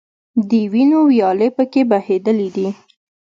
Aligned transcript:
د 0.49 0.51
وینو 0.71 0.99
ویالې 1.09 1.49
په 1.57 1.63
کې 1.71 1.81
بهیدلي 1.89 2.49
دي. 2.55 2.69